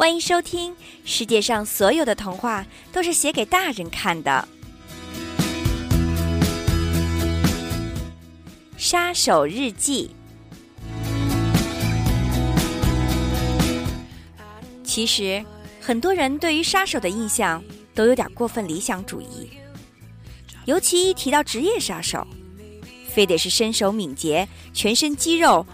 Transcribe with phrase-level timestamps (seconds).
[0.00, 0.72] 欢迎收听
[1.04, 4.48] 《世界上所有的童话都是写给大人看的》。
[8.78, 10.10] 杀手日记。
[14.82, 15.44] 其实，
[15.82, 17.62] 很多人对于杀手的印象
[17.94, 19.50] 都有点过分理想主义，
[20.64, 22.26] 尤其一提到职业杀手，
[23.06, 25.66] 非得是身手敏捷、全身肌肉，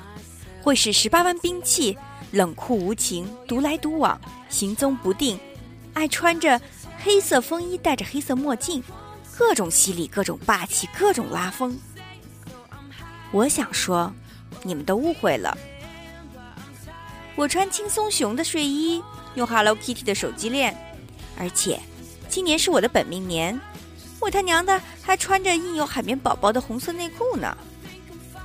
[0.65, 1.97] 会使十八般兵器。
[2.33, 5.39] 冷酷无情，独来独往，行踪不定，
[5.95, 6.61] 爱穿着
[7.03, 8.83] 黑色风衣，戴着黑色墨镜，
[9.39, 11.79] 各种犀利，各种霸气，各种拉风。
[13.33, 14.12] 我想说，
[14.62, 15.57] 你们都误会了。
[17.37, 19.03] 我穿轻松熊的睡衣，
[19.34, 20.77] 用 Hello Kitty 的手机链，
[21.39, 21.81] 而且
[22.29, 23.59] 今年是我的本命年，
[24.20, 27.56] 我他娘的还穿着印有海绵宝宝的红色内裤呢。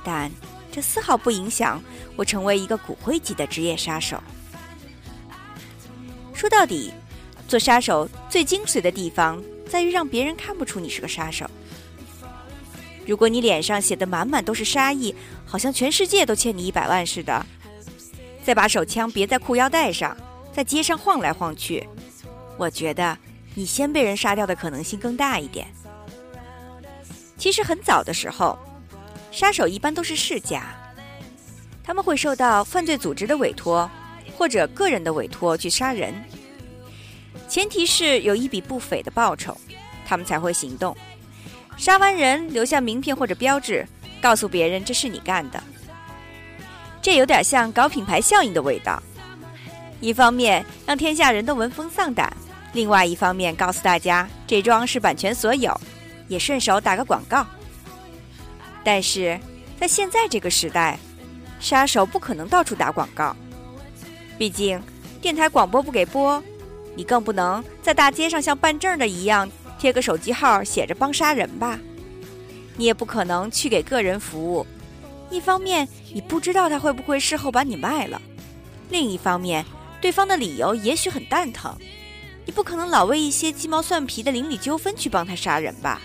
[0.04, 0.30] 但。
[0.72, 1.80] 这丝毫不影响
[2.16, 4.20] 我成为一个骨灰级的职业杀手。
[6.32, 6.90] 说到底，
[7.46, 11.48] 做杀手最精髓的地方在于让别人看不出你是个杀手。
[13.06, 17.44] 如果你脸上写的满满都是杀意，好像全世界都欠你一百万似的，
[18.42, 20.16] 再把手枪别在裤腰带上，
[20.54, 21.86] 在街上晃来晃去，
[22.56, 23.18] 我觉得
[23.54, 25.66] 你先被人杀掉的可能性更大一点。
[27.36, 28.58] 其实很早的时候。
[29.32, 30.62] 杀手一般都是世家，
[31.82, 33.90] 他们会受到犯罪组织的委托
[34.36, 36.14] 或者个人的委托去杀人，
[37.48, 39.56] 前提是有一笔不菲的报酬，
[40.06, 40.94] 他们才会行动。
[41.78, 43.88] 杀完人留下名片或者标志，
[44.20, 45.60] 告诉别人这是你干的。
[47.00, 49.02] 这有点像搞品牌效应的味道，
[50.00, 52.30] 一方面让天下人都闻风丧胆，
[52.74, 55.74] 另外一方面告诉大家这桩是版权所有，
[56.28, 57.46] 也顺手打个广告。
[58.84, 59.38] 但是
[59.78, 60.98] 在现在这个时代，
[61.60, 63.36] 杀手不可能到处打广告，
[64.36, 64.80] 毕竟
[65.20, 66.42] 电台广播不给播，
[66.96, 69.48] 你更不能在大街上像办证的一样
[69.78, 71.78] 贴个手机号写着帮杀人吧？
[72.76, 74.66] 你也不可能去给个人服务，
[75.30, 78.20] 一方面你不知道他会不会事后把你卖了，
[78.90, 79.64] 另一方面
[80.00, 81.76] 对方的理由也许很蛋疼，
[82.44, 86.00] 你不可能老为一些鸡毛蒜皮的邻里纠纷去帮他杀人吧？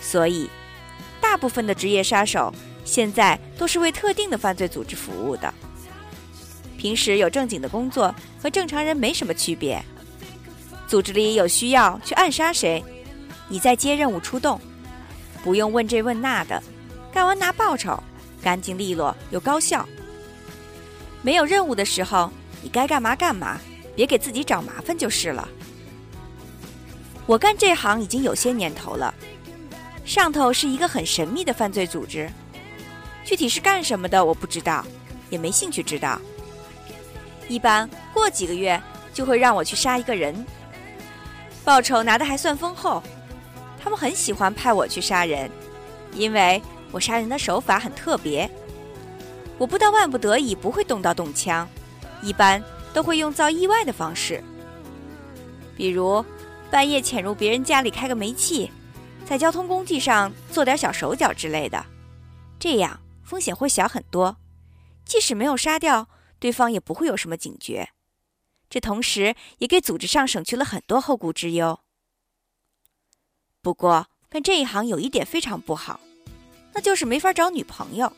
[0.00, 0.48] 所以。
[1.28, 2.50] 大部分的职业杀手
[2.86, 5.52] 现在都是为特定的犯罪组织服务的，
[6.78, 9.78] 平时有正经的工作，和正常人没什么区别。
[10.86, 12.82] 组织里有需要去暗杀谁，
[13.46, 14.58] 你再接任务出动，
[15.44, 16.62] 不用问这问那的，
[17.12, 18.02] 干完拿报酬，
[18.42, 19.86] 干净利落又高效。
[21.20, 23.60] 没有任务的时候，你该干嘛干嘛，
[23.94, 25.46] 别给自己找麻烦就是了。
[27.26, 29.14] 我干这行已经有些年头了。
[30.08, 32.30] 上头是一个很神秘的犯罪组织，
[33.26, 34.82] 具体是干什么的我不知道，
[35.28, 36.18] 也没兴趣知道。
[37.46, 38.80] 一般过几个月
[39.12, 40.34] 就会让我去杀一个人，
[41.62, 43.02] 报酬拿的还算丰厚。
[43.78, 45.50] 他们很喜欢派我去杀人，
[46.14, 48.50] 因为我杀人的手法很特别。
[49.58, 51.68] 我不到万不得已不会动刀动枪，
[52.22, 52.64] 一般
[52.94, 54.42] 都会用造意外的方式，
[55.76, 56.24] 比如
[56.70, 58.70] 半夜潜入别人家里开个煤气。
[59.28, 61.84] 在交通工具上做点小手脚之类的，
[62.58, 64.38] 这样风险会小很多。
[65.04, 66.08] 即使没有杀掉
[66.38, 67.90] 对方，也不会有什么警觉。
[68.70, 71.78] 这同时也给组织上省去了很多后顾之忧。
[73.60, 76.00] 不过干这一行有一点非常不好，
[76.72, 78.10] 那就是没法找女朋友。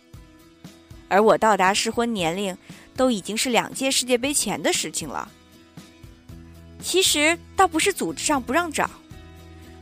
[1.08, 2.56] 而我到达适婚年龄，
[2.94, 5.28] 都已经是两届世界杯前的事情了。
[6.80, 8.88] 其实倒不是组织上不让找。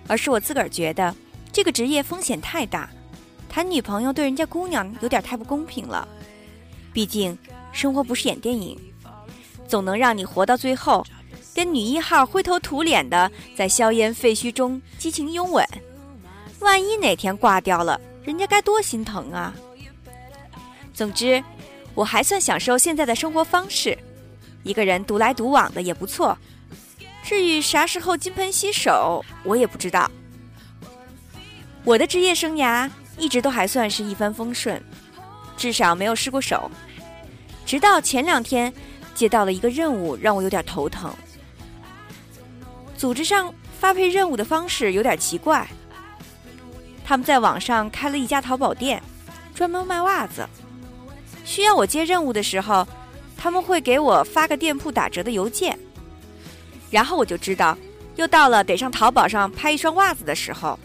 [0.08, 1.14] 而是我自个儿觉得，
[1.52, 2.90] 这个职业风险太大，
[3.48, 6.08] 谈女朋友对人家姑娘有点太不公平了。
[6.92, 7.38] 毕竟
[7.70, 8.76] 生活不是演电影，
[9.68, 11.06] 总能让你活到最后，
[11.54, 15.64] 跟女一号灰头土脸的在硝烟废墟中激情拥吻。
[16.60, 19.54] 万一哪天挂掉了，人家该多心疼啊！
[20.92, 21.40] 总之，
[21.94, 23.96] 我还算享受现在的生活方式，
[24.64, 26.36] 一个人独来独往的也不错。
[27.28, 30.10] 至于啥时候金盆洗手，我也不知道。
[31.84, 34.82] 我的职业生涯一直都还算是一帆风顺，
[35.54, 36.70] 至少没有失过手。
[37.66, 38.72] 直到前两天
[39.14, 41.14] 接到了一个任务，让我有点头疼。
[42.96, 45.68] 组织上发配任务的方式有点奇怪，
[47.04, 49.02] 他们在网上开了一家淘宝店，
[49.54, 50.48] 专门卖袜子。
[51.44, 52.88] 需要我接任务的时候，
[53.36, 55.78] 他们会给我发个店铺打折的邮件。
[56.90, 57.76] 然后我就知道，
[58.16, 60.78] 又到了得上淘宝上拍一双袜子的时候。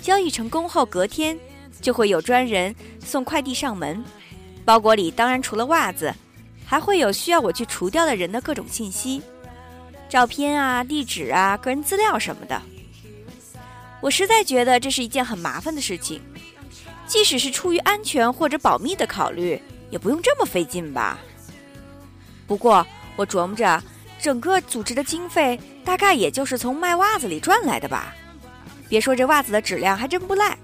[0.00, 1.38] 交易成功后，隔天
[1.80, 4.04] 就会有专人送快递上门，
[4.64, 6.14] 包裹里当然除了袜子，
[6.66, 9.22] 还会有需要我去除掉的人的各种信息，
[10.08, 12.60] 照片啊、地址啊、个人资料什么的。
[14.02, 16.20] 我实在觉得这是一件很麻烦的事情，
[17.06, 21.18] 即使是出于安全或者保密的考虑，也不用这么费劲吧。
[22.46, 22.86] 不过
[23.16, 23.82] 我琢磨着，
[24.24, 28.14] 整个组织的经费大概也就是从卖袜子里赚来的吧。
[28.88, 30.56] 别说这袜子的质量还真不赖，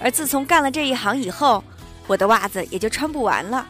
[0.00, 1.62] 而自从干了这一行以后，
[2.08, 3.64] 我的袜子也就穿不完了。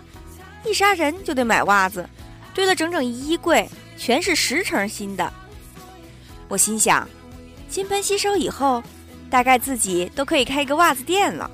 [0.65, 2.09] 一杀人就得买袜子，
[2.55, 3.69] 堆了整整一衣柜，
[3.99, 5.31] 全是十成新的。
[6.49, 7.07] 我心想，
[7.69, 8.83] 金盆洗手以后，
[9.29, 11.51] 大概自己都可以开一个袜子店了。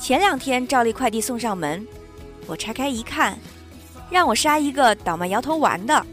[0.00, 1.86] 前两天照例快递送上门，
[2.46, 3.38] 我拆开一看，
[4.14, 6.06] 让我杀一个倒卖摇头丸的，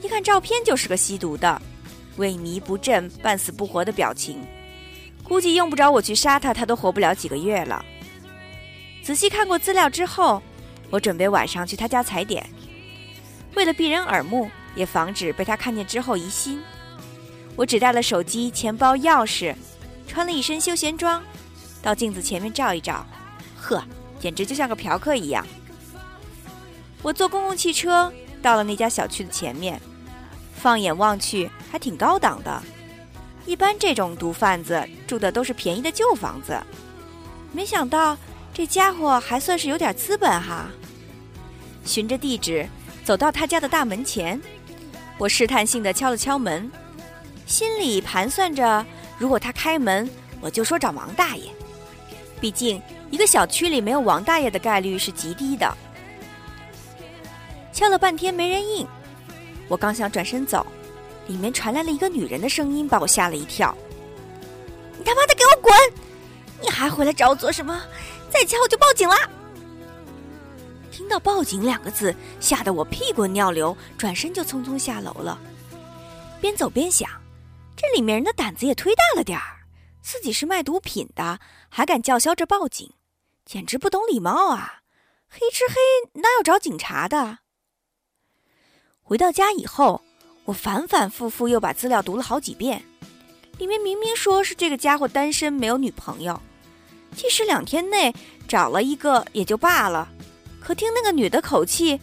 [0.00, 1.60] 一看照片就是个吸毒的，
[2.18, 4.40] 萎靡不振、半死不活的表情，
[5.24, 7.84] 估计用不着我去杀他，他都活不了几个月了。
[9.02, 10.40] 仔细看过资料之后，
[10.88, 12.48] 我准备晚上去他家踩点。
[13.56, 16.62] 为了避人耳目，也防止被他看见之后疑心，
[17.56, 19.52] 我只带了手机、钱包、钥匙，
[20.06, 21.20] 穿了一身休闲装，
[21.82, 23.04] 到镜子前面照一照，
[23.56, 23.82] 呵，
[24.20, 25.44] 简直就像个嫖客一样。
[27.02, 29.80] 我坐公共汽车到了那家小区的前面，
[30.54, 32.62] 放眼望去还挺高档的。
[33.44, 36.58] 一般这种毒贩子住的都是便宜的旧房子，
[37.52, 38.16] 没想到。
[38.54, 40.66] 这家伙还算是有点资本哈。
[41.86, 42.68] 循着地址
[43.02, 44.38] 走到他家的大门前，
[45.16, 46.70] 我试探性的敲了敲门，
[47.46, 48.84] 心里盘算着，
[49.16, 50.06] 如果他开门，
[50.38, 51.44] 我就说找王大爷。
[52.42, 52.78] 毕竟
[53.10, 55.74] 一个小区里没有王大爷的概率是极低的。
[57.72, 58.86] 敲了半天没人应，
[59.66, 60.66] 我刚想转身走，
[61.26, 63.74] 里面传来了一个女人的声音，把我吓了一跳
[64.98, 65.74] ：“你他妈的给我滚！
[66.60, 67.82] 你还回来找我做什么？”
[68.30, 69.16] 再敲我就报警了！
[70.90, 75.38] 听到“报警”两个字，吓得我屁滚尿流，转身就匆匆下楼了。
[76.40, 77.08] 边走边想，
[77.76, 79.64] 这里面人的胆子也忒大了点儿，
[80.02, 82.92] 自己是卖毒品的，还敢叫嚣着报警，
[83.44, 84.80] 简直不懂礼貌啊！
[85.28, 87.38] 黑吃黑哪有找警察的？
[89.02, 90.00] 回到家以后，
[90.44, 92.82] 我反反复复又把资料读了好几遍，
[93.58, 96.40] 里面明明说是这个家伙单身，没有女朋友。
[97.14, 98.14] 即使两天内
[98.48, 100.08] 找了一个也就罢了，
[100.60, 102.00] 可听那个女的口气，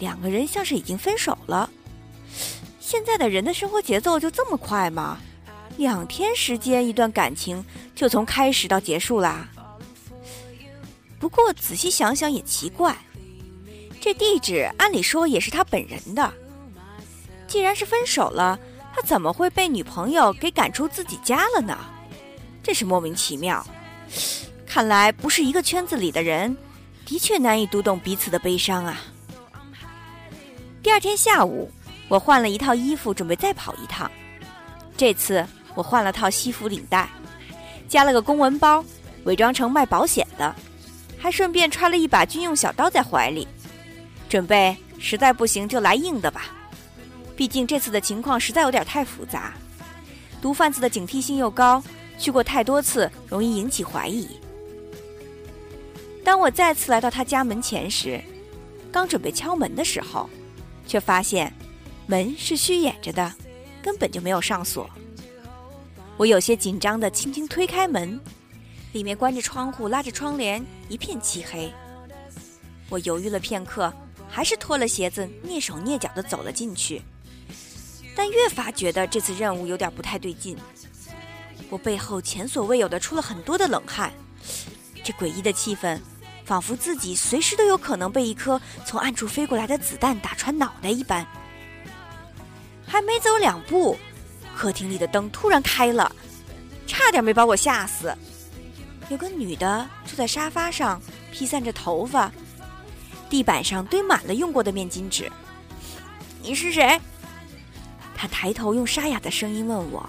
[0.00, 1.70] 两个人像是已经分手了。
[2.80, 5.18] 现在的人的生活节奏就这么快吗？
[5.76, 7.64] 两天时间，一段感情
[7.94, 9.48] 就从开始到结束啦？
[11.20, 12.96] 不过仔细想想也奇怪，
[14.02, 16.34] 这地址按理说也是他本人的，
[17.46, 18.58] 既然是分手了，
[18.92, 21.78] 他怎么会被女朋友给赶出自己家了呢？
[22.64, 23.64] 真是莫名其妙。
[24.66, 26.56] 看来不是一个圈子里的人，
[27.06, 29.00] 的确难以读懂彼此的悲伤啊。
[30.82, 31.70] 第二天下午，
[32.08, 34.10] 我换了一套衣服，准备再跑一趟。
[34.96, 35.46] 这次
[35.76, 37.08] 我换了套西服领带，
[37.88, 38.84] 加了个公文包，
[39.26, 40.52] 伪装成卖保险的，
[41.16, 43.46] 还顺便揣了一把军用小刀在怀里，
[44.32, 46.46] 准备实在不行就来硬的吧。
[47.36, 49.52] 毕竟这次的情况实在有点太复杂，
[50.40, 51.84] 毒贩子的警惕性又高，
[52.16, 54.26] 去过太多次，容易引起怀疑。
[56.24, 58.18] 当我再次来到他家门前时，
[58.90, 60.30] 刚准备敲门的时候，
[60.86, 61.52] 却发现
[62.06, 63.30] 门是虚掩着的，
[63.82, 64.88] 根本就没有上锁。
[66.16, 68.18] 我有些紧张的轻轻推开门，
[68.92, 71.70] 里面关着窗户，拉着窗帘，一片漆黑。
[72.88, 73.92] 我犹豫了片刻，
[74.32, 77.02] 还是脱了鞋子，蹑手蹑脚的走了进去。
[78.16, 80.56] 但越发觉得这次任务有点不太对劲，
[81.68, 84.10] 我背后前所未有的出了很多的冷汗，
[85.04, 86.00] 这诡异的气氛。
[86.44, 91.24] 仿佛自己随时都有可能被一颗从暗处飞过来的子弹打穿脑袋一般。
[92.84, 93.96] 还没走两步，
[94.56, 96.14] 客厅里的灯突然开了，
[96.84, 98.12] 差点没把我吓死。
[99.08, 102.30] 有个女的坐在沙发上，披散着头发，
[103.32, 105.32] 地板上堆满了用过的面巾纸。
[106.42, 107.00] 你是谁？
[108.14, 110.06] 他抬头用沙哑的声音问我。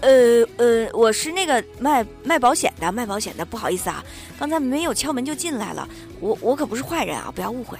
[0.00, 4.04] 呃呃，我是那个卖卖保险的，卖保险的，不好意思啊，
[4.36, 7.78] 刚才没有敲门就进来了，我我可不是坏人啊，不要误会。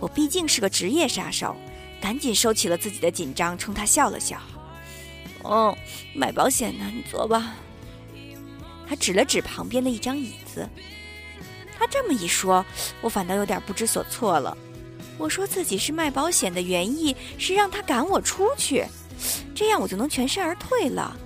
[0.00, 1.54] 我毕竟是个职业杀手，
[2.00, 4.40] 赶紧收起了自己的紧张，冲他笑了笑。
[5.42, 5.76] 哦，
[6.14, 7.54] 卖保险的，你坐吧。
[8.88, 10.66] 他指了指旁边的一张椅子。
[11.78, 12.64] 他这么一说，
[13.00, 14.56] 我反倒有点不知所措了。
[15.16, 18.84] 我说自己是卖保险的原意是让他赶我出去。
[19.54, 21.16] 这样我就能全身而退了，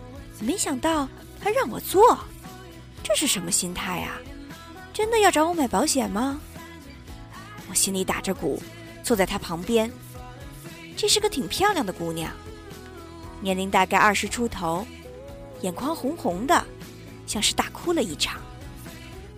[0.40, 1.09] 没想到
[1.42, 2.18] 他让我做，
[3.02, 4.18] 这是什么心态啊？
[4.92, 6.40] 真的要找我买保险吗？
[7.68, 8.62] 我心里打着鼓，
[9.02, 9.90] 坐在他旁边。
[10.97, 12.30] 这是个挺漂亮的姑娘，
[13.40, 14.87] 年龄大概二十出头，
[15.62, 16.64] 眼眶红红的，
[17.26, 18.40] 像是大哭了一场。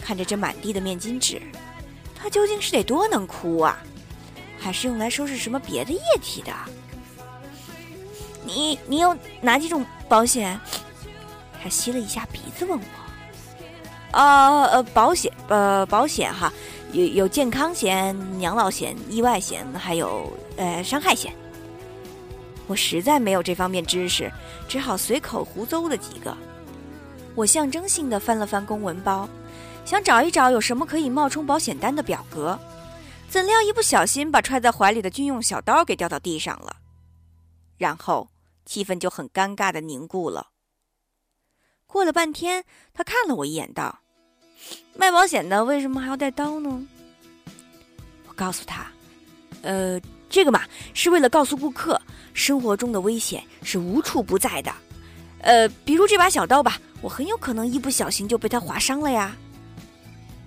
[0.04, 1.40] 看着这满地的面巾纸，
[2.14, 3.82] 他究竟是得多能哭啊？
[4.61, 6.52] 还是用来收拾什么别的液体的？
[8.44, 10.61] 你你有哪几种保险？
[11.62, 12.84] 他吸了一下鼻子问我。
[14.12, 16.52] 呃呃，保险呃保险哈，
[16.92, 21.32] 有有健康险、养老险、意外险，还有呃伤害险。
[22.66, 24.30] 我实在没有这方面知识，
[24.68, 26.37] 只好随口胡诌了几个。
[27.34, 29.28] 我象征性的翻了翻公文包，
[29.85, 32.59] 想找一找有什么可以冒充保险单的表格。
[33.29, 36.76] 怎料一不小心把揣在怀里的军用小刀给掉到地上了，
[37.76, 38.29] 然后
[38.64, 40.49] 气氛就很尴尬的凝固了。
[41.87, 44.00] 过了半天，他看了我一眼，道
[44.95, 46.87] ：“卖保险的为什么还要带刀呢？”
[48.29, 48.87] 我告诉他
[49.62, 50.62] ：“呃，这个嘛，
[50.93, 52.00] 是为了告诉顾客，
[52.33, 54.73] 生活中的危险是无处不在的。
[55.41, 59.37] 呃，比如这把小刀吧，我很有可能一不小心就被它划伤了呀。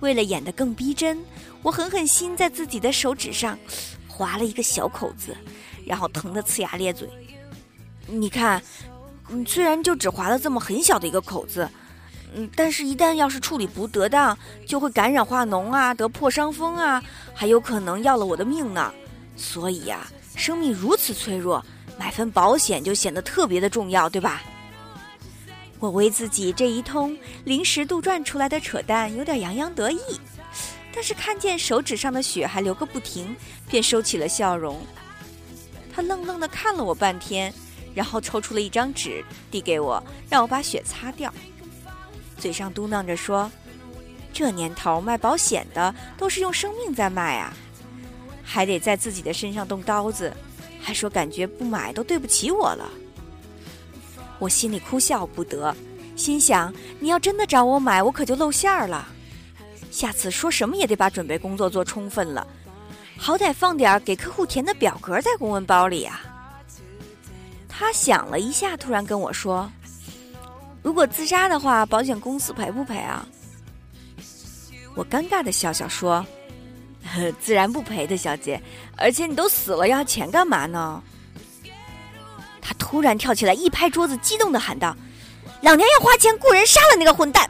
[0.00, 1.18] 为了演得更逼真。”
[1.62, 3.58] 我狠狠心在自己的手指上
[4.06, 5.36] 划了一个小口子，
[5.84, 7.08] 然后疼得呲牙咧嘴。
[8.06, 8.62] 你看，
[9.28, 11.68] 嗯虽然就只划了这么很小的一个口子，
[12.34, 17.02] 嗯，但是一旦要是处理不得当，就会感染化脓啊，得破伤风啊，
[17.34, 18.92] 还有可能要了我的命呢。
[19.36, 21.64] 所以呀，生命如此脆弱，
[21.98, 24.42] 买份保险就显得特别的重要，对吧？
[25.78, 30.00] 我为自己这一通临时杜撰出来的扯淡有点洋洋得意。
[30.92, 33.36] 但是看见手指上的血还流个不停，
[33.68, 34.84] 便收起了笑容。
[35.92, 37.52] 他愣愣地看了我半天，
[37.94, 41.32] 然后抽出了一张纸递给我，让我把血擦掉，
[42.38, 43.50] 嘴上嘟囔着说
[44.32, 47.52] ：“这年头卖保险的都是用生命在卖啊，
[48.42, 50.32] 还得在自己的身上动刀子，
[50.80, 52.90] 还说感觉不买都对不起我了。”
[54.38, 55.74] 我心里哭笑不得，
[56.16, 59.08] 心想：你要真的找我买，我可就露馅儿了。
[59.90, 62.46] 下次说什么也得把准备工作做充分了，
[63.16, 66.20] 好歹放点给客户填的表格在公文包里啊。
[67.68, 69.70] 他想了一下，突然跟我说
[70.82, 73.26] ：“如果自杀的话，保险公司赔不赔啊？”
[74.94, 76.24] 我尴尬的笑笑说
[77.40, 78.60] ：“自然不赔的，小姐。
[78.96, 81.02] 而且你都死了，要钱干嘛呢？”
[82.68, 84.94] 他突然跳起来，一拍桌子，激动的喊道
[85.64, 87.48] ：“老娘要花钱雇人杀了那个混蛋！”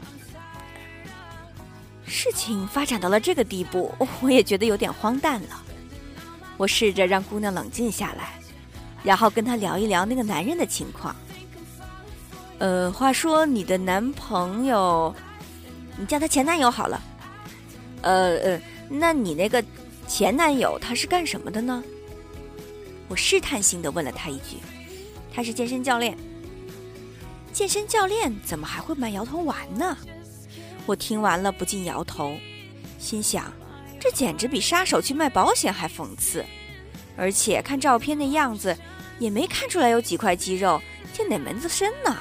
[2.07, 5.61] 事情发展到了这个地步，我也觉得有点荒诞了。
[6.55, 8.39] 我试着让姑娘冷静下来，
[9.03, 11.13] 然后跟她聊一聊那个男人的情况。
[12.59, 15.13] 呃，话说你的男朋友，
[15.97, 17.01] 你叫他前男友好了。
[18.03, 19.61] 呃呃，那你那个
[20.07, 21.83] 前男友他是干什么的呢？
[23.09, 24.55] 我试探性的问了他一句。
[25.33, 26.17] 他是健身教练。
[27.51, 29.97] 健身教练怎么还会卖摇头丸呢？
[30.85, 32.35] 我听完了，不禁摇头，
[32.97, 33.51] 心想：
[33.99, 36.43] 这简直比杀手去卖保险还讽刺。
[37.17, 38.75] 而且看照片的样子，
[39.19, 40.81] 也没看出来有几块肌肉，
[41.13, 42.15] 这哪门子身呢？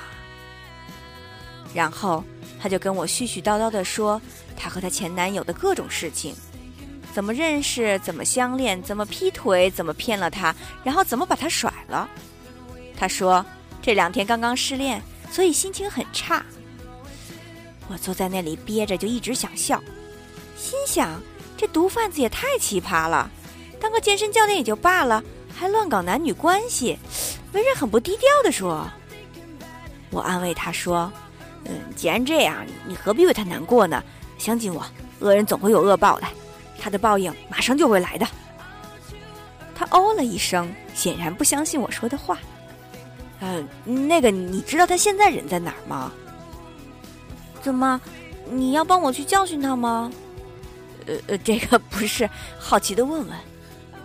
[1.73, 2.25] 然后
[2.61, 4.21] 他就跟我絮絮叨叨地说，
[4.57, 6.35] 他和他前男友的各种事情：
[7.13, 12.09] 怎么认识，怎么相恋，怎么劈腿，怎么骗了他，然后怎么把他甩了。
[12.99, 13.47] 他说
[13.81, 15.01] 这两天刚刚失恋，
[15.31, 16.45] 所以心情很差。
[17.87, 19.81] 我坐在那里憋着，就一直想笑，
[20.57, 21.23] 心想
[21.57, 23.31] 这毒贩子也太奇葩了，
[23.81, 25.23] 当个健身教练也就罢了，
[25.55, 26.99] 还乱搞男女关系，
[27.53, 28.91] 为人很不低调的说。
[30.11, 31.11] 我安慰他说
[31.65, 34.03] ：“嗯，既然这样，你何必为他难过呢？
[34.39, 34.85] 相信我，
[35.21, 36.27] 恶人总会有恶报的，
[36.81, 38.27] 他的报应马上就会来的。”
[39.75, 42.39] 他哦了一声，显然不相信我说的话。
[43.41, 46.13] 嗯，那个，你知道他现在人在哪儿吗？
[47.63, 48.01] 怎么，
[48.51, 50.11] 你要帮我去教训他吗？
[51.07, 52.29] 呃呃，这个不是，
[52.59, 53.39] 好奇的问问。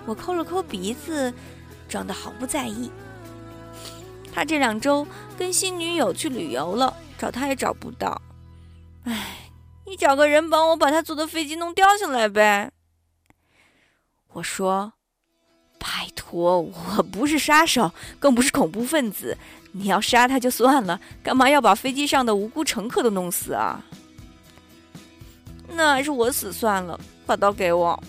[0.06, 1.34] 我抠了抠鼻子，
[1.88, 2.92] 装的毫不在意。
[4.34, 5.06] 他这两周
[5.38, 8.22] 跟新女友去旅游了，找他也找不到。
[9.06, 9.52] 唉，
[9.86, 12.72] 你找个人帮我把他坐的飞机弄掉下来呗。
[14.34, 14.94] 我说，
[15.84, 19.38] 拜托，我不是杀手，更不是恐怖分子。
[19.74, 23.84] 你要杀他就算了，干嘛要把飞机上的无辜乘客都弄死啊？
[25.68, 28.02] 那还是我死算了，把刀给我。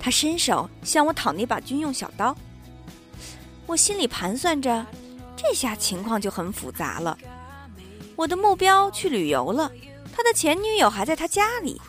[0.00, 2.36] 他伸手向我讨那把军用小刀，
[3.64, 4.84] 我心里盘算着，
[5.36, 7.16] 这下情况就很复杂了。
[8.16, 9.70] 我的目标去旅游了，
[10.12, 11.80] 他的前女友还在他家里，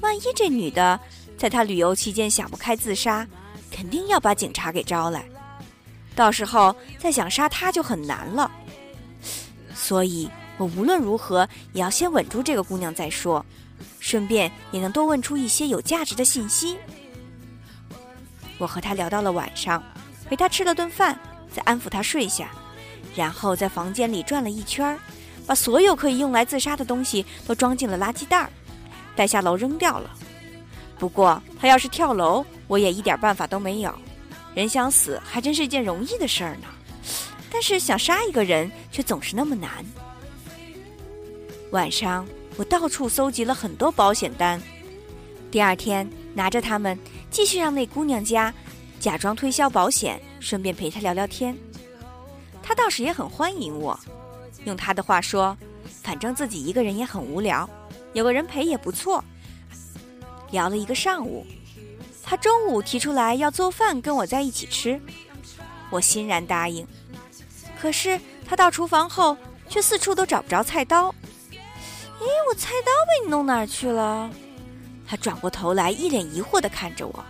[0.00, 0.98] 万一这女的
[1.36, 3.26] 在他旅游期间想不开自杀，
[3.72, 5.24] 肯定要把警察给招来，
[6.14, 8.50] 到时候再想杀他就很难了。
[9.74, 13.44] 所以我无论如何也要先稳住这个姑娘再说，
[13.98, 16.76] 顺便也能多问出一些有价值的信息。
[18.58, 19.82] 我和她聊到了晚上，
[20.28, 21.18] 陪她吃了顿饭，
[21.52, 22.50] 再安抚她睡下，
[23.16, 24.96] 然后在房间里转了一圈。
[25.44, 28.50] 把所有可以用来自杀的东西都装进了垃圾袋儿，
[29.16, 30.08] 带下楼扔掉了。
[31.02, 33.92] 不过他要是跳楼，我也一点办法都没有。
[34.54, 36.68] 人想死还真是一件容易的事儿呢，
[37.50, 39.84] 但是想杀一个人却总是那么难。
[41.72, 42.24] 晚上
[42.56, 44.62] 我到处搜集了很多保险单，
[45.50, 46.96] 第二天拿着它们
[47.32, 48.54] 继续让那姑娘家
[49.00, 51.58] 假装推销保险，顺便陪她聊聊天。
[52.62, 53.98] 她倒是也很欢迎我。
[54.66, 55.58] 用她的话说，
[56.00, 57.68] 反正自己一个人也很无聊，
[58.12, 59.24] 有个人陪也不错。
[60.52, 61.44] 聊了一个上午，
[62.22, 65.00] 他中午提出来要做饭跟我在一起吃，
[65.90, 66.86] 我欣然答应。
[67.80, 69.36] 可是他到厨房后，
[69.68, 71.12] 却四处都找不着菜刀。
[72.20, 74.30] 咦，我菜刀被你弄哪儿去了？
[75.04, 77.24] 他转过头来，一脸疑惑地看着我。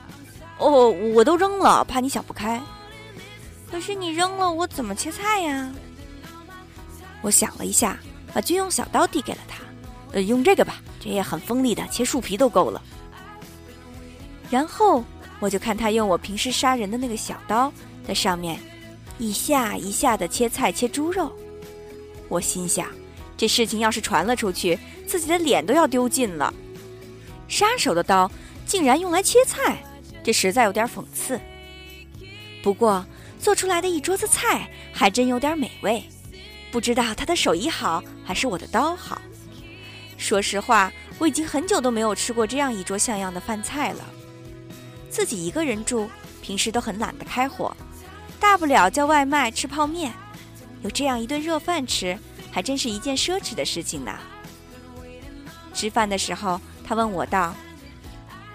[0.58, 2.60] 哦，我都扔了，怕你想不开。
[3.70, 5.72] 可是你扔了，我怎么切菜呀？
[7.22, 7.98] 我想了一下，
[8.34, 9.62] 把军用小刀递给了他，
[10.12, 12.82] 呃，用这个吧，这也很锋利的，切树皮都够了。
[14.52, 15.02] 然后
[15.40, 17.72] 我就看他用我平时杀人的那个小刀，
[18.06, 18.60] 在上面
[19.18, 21.32] 一下一下的切菜切猪肉。
[22.28, 22.86] 我心想，
[23.34, 26.52] 这事情要是传了出去，自己的脸都要丢尽了。
[27.48, 28.30] 杀手的刀
[28.66, 29.82] 竟然用来切菜，
[30.22, 31.40] 这实在有点讽刺。
[32.62, 33.02] 不过
[33.40, 36.04] 做出来的一桌子菜还真有点美味。
[36.70, 39.22] 不知道他的手艺好还是我的刀好。
[40.18, 44.04] 说实话，我已经很久都没有吃过这样一桌像样的饭菜了。
[45.12, 46.08] 自己一个人住，
[46.40, 47.76] 平时都很懒得开火，
[48.40, 50.10] 大不了叫外卖吃泡面。
[50.82, 52.18] 有这样一顿热饭吃，
[52.50, 54.18] 还真是一件奢侈的事情呢。
[55.74, 57.54] 吃饭的时候，他问我道：“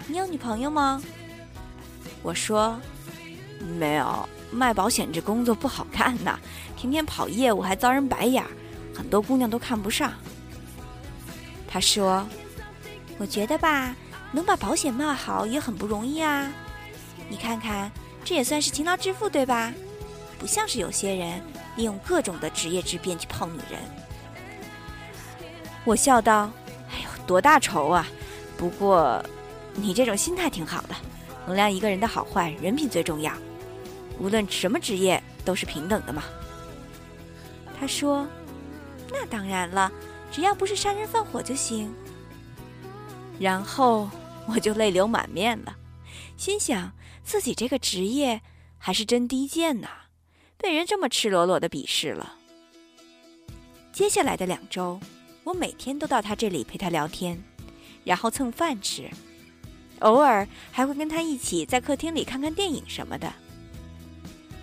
[0.08, 1.00] 你有女朋友吗？”
[2.22, 2.76] 我说
[3.78, 6.40] ：“没有。”卖保险这工作不好干呐，
[6.74, 8.42] 天天跑业务还遭人白眼，
[8.96, 10.12] 很多姑娘都看不上。
[11.68, 12.26] 他说
[13.18, 13.94] ：“我觉得吧，
[14.32, 16.50] 能把保险卖好也很不容易啊。
[17.28, 17.90] 你看看，
[18.24, 19.72] 这也算是勤劳致富，对吧？
[20.38, 21.42] 不像是有些人
[21.76, 23.80] 利用各种的职业之便去泡女人。”
[25.84, 26.50] 我笑道
[26.90, 28.06] ：“哎呦，多大仇啊！
[28.56, 29.24] 不过，
[29.74, 30.94] 你这种心态挺好的，
[31.46, 33.32] 衡量一个人的好坏，人品最重要。”
[34.20, 36.24] 无论什么职业都是平等的嘛。
[37.78, 38.26] 他说
[39.10, 39.90] ：“那当然了，
[40.32, 41.94] 只要不是杀人放火就行。”
[43.38, 44.10] 然后
[44.48, 45.76] 我就泪流满面了，
[46.36, 48.40] 心想自己这个职业
[48.78, 49.88] 还是真低贱呐，
[50.56, 52.34] 被人这么赤裸裸的鄙视了。
[53.92, 54.98] 接下来的两周，
[55.44, 57.42] 我每天都到他这里陪他聊天，
[58.04, 59.10] 然后蹭饭吃，
[60.00, 63.32] 偶尔还会跟他一起在客厅里看看电影什么的。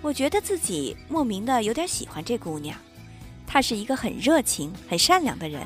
[0.02, 2.78] 我觉得自己莫名的有点喜欢这姑娘，
[3.46, 5.66] 她是一个很热情、很善良的人。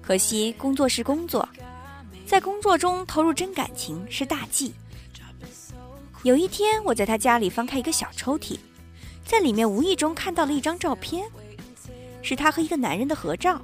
[0.00, 1.48] 可惜工作是工作，
[2.26, 4.74] 在工作中投入真感情是大忌。
[6.24, 8.58] 有一天，我在他家里翻开一个小抽屉，
[9.24, 11.24] 在里面无意中看到了一张照片，
[12.22, 13.62] 是他和一个男人的合照。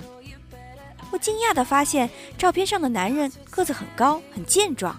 [1.10, 4.96] 我惊讶地发现，照片上的男人个子很高、很健壮，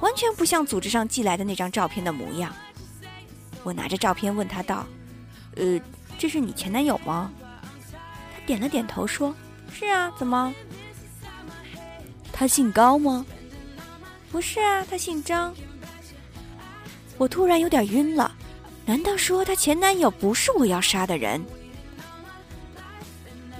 [0.00, 2.54] 完全不像组织上寄来的那张照片的模样。
[3.64, 4.86] 我拿着照片问他道
[5.56, 5.80] ：“呃，
[6.18, 7.32] 这是你前男友吗？”
[8.34, 9.34] 他点了点头说
[9.72, 10.52] ：“是啊，怎么？
[12.42, 13.24] 他姓高吗
[14.32, 15.54] ？”“不是啊，他姓张。”
[17.16, 18.34] 我突然有点晕了，
[18.84, 21.40] 难道说他前男友不是我要杀的人？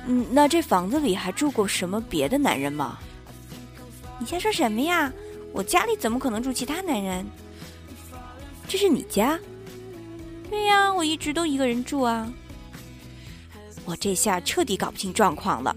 [0.08, 2.98] 嗯，那这房子里还住过什么别的男人吗？
[4.18, 5.12] 你瞎说什么呀？
[5.52, 7.24] 我家里怎么可能住其他男人？
[8.66, 9.38] 这是你家？
[10.50, 12.28] 对呀，我一直都一个人住啊。
[13.84, 15.76] 我这下彻底搞不清状况了。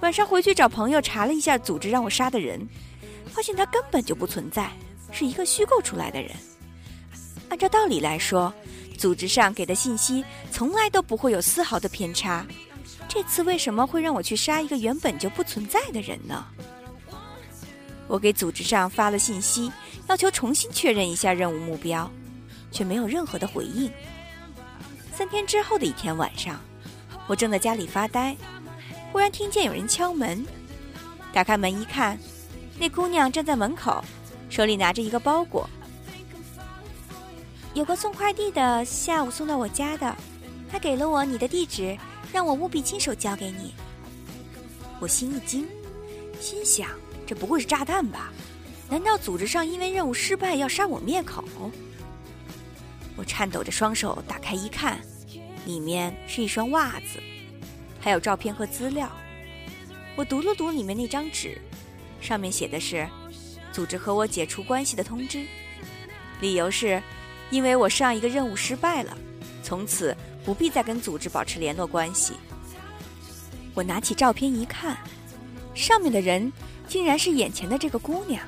[0.00, 2.66] 晚上回去找朋友查了一下组织让我杀的人，
[3.26, 4.70] 发现他根本就不存在，
[5.10, 6.30] 是一个虚构出来的人。
[7.48, 8.52] 按照道理来说，
[8.98, 12.46] 组织上给的信息从来都不会有丝毫的偏差。
[13.08, 16.46] 这次为什么会让我去杀一个原本就不存在的人呢？
[18.06, 19.72] 我给组织上发了信息，
[20.08, 22.10] 要求重新确认一下任务目标。
[22.72, 23.90] 却没有任何的回应。
[25.14, 26.60] 三天之后的一天晚上，
[27.26, 28.36] 我正在家里发呆，
[29.16, 30.44] 忽然听见有人敲门。
[31.32, 32.18] 打开门一看，
[32.78, 34.04] 那姑娘站在门口，
[34.50, 35.66] 手里拿着一个包裹。
[37.72, 40.14] 有个送快递的下午送到我家的，
[40.70, 41.96] 他给了我你的地址，
[42.30, 43.72] 让我务必亲手交给你。
[45.00, 45.66] 我心一惊，
[46.38, 46.90] 心想
[47.26, 48.30] 这不会是炸弹吧？
[48.90, 51.42] 难道组织上因为任务失败要杀我灭口？
[53.16, 55.00] 我颤抖着双手打开一看，
[55.64, 57.18] 里面是一双袜子，
[58.00, 59.10] 还有照片和资料。
[60.16, 61.60] 我读了读里面那张纸，
[62.20, 63.08] 上面写的是
[63.72, 65.46] 组织和我解除关系的通知，
[66.40, 67.02] 理由是。
[67.48, 69.16] 因为我上一个任务失败了，
[69.62, 72.34] 从此不必再跟组织保持联络关系。
[73.72, 74.98] 我拿起照片一看，
[75.72, 76.52] 上面的人
[76.88, 78.42] 竟然是眼前的这个姑娘。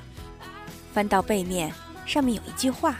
[0.93, 1.73] 翻到背面，
[2.05, 2.99] 上面有一句话：“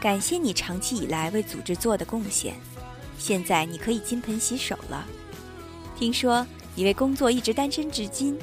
[0.00, 2.54] 感谢你长期以来为组织做的贡献，
[3.20, 5.06] 现在你可以金盆洗手了。
[5.96, 8.36] 听说你为工作一直单身至今，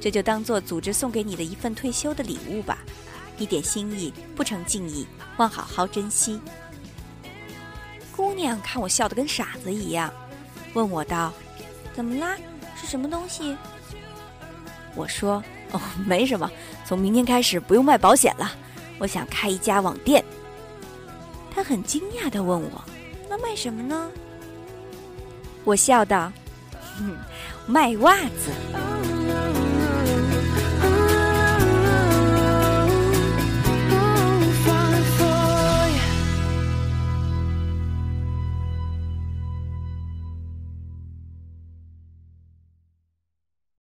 [0.00, 2.78] 这就当做组织送给你的一份退休的礼物吧。”
[3.38, 6.40] 一点心意不成敬意，望好好珍惜。
[8.16, 10.12] 姑娘看我笑得跟傻子一样，
[10.74, 11.32] 问我道
[11.94, 12.36] ：“怎么啦？
[12.74, 13.56] 是什么东西？”
[14.96, 15.40] 我说
[15.70, 16.50] ：“哦，没什么。
[16.84, 18.50] 从明天开始不用卖保险了，
[18.98, 20.24] 我想开一家网店。”
[21.54, 22.84] 她很惊讶地问我
[23.42, 24.10] ：“卖什么呢？”
[25.64, 26.32] 我笑道
[27.66, 28.50] ：“卖袜子。”